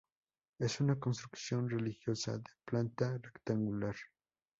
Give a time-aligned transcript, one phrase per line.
[0.57, 3.95] Es una construcción religiosa de planta rectangular.